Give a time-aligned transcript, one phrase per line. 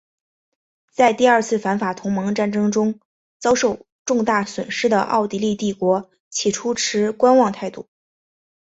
[0.91, 2.99] 在第二次反法同盟战争中
[3.37, 7.85] 遭受重大损失的奥地利帝国起初持观望态度。